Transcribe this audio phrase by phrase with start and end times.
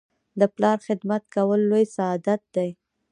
[0.39, 2.69] د پلار خدمت کول لوی سعادت دی.